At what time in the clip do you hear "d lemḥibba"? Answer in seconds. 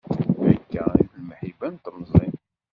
1.09-1.67